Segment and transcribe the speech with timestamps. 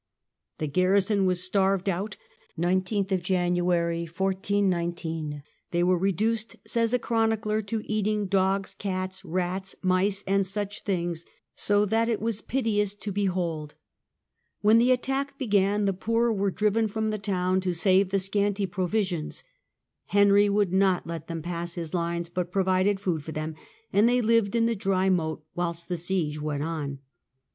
[0.57, 2.05] The garrison was starved forced to ^^,
[3.05, 5.43] capitulate, out.
[5.69, 10.81] They wcre reduced, says a chronicler, "to eating 1419 dogs, cats, rats, mice and such
[10.81, 13.29] things, so that it was HISTORY OF FRANCE, 1380
[14.65, 14.65] 1453 213 piteous to behold".
[14.65, 18.65] When the attack began the poor were driven from the town to save the scanty
[18.65, 19.43] provisions.
[20.07, 23.53] Henry would not let them pass his lines, but provided food for them,
[23.93, 26.97] and they Hved in the dry moat whilst the siege went on.